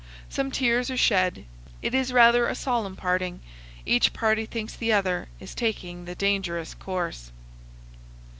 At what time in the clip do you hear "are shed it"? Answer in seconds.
0.89-1.93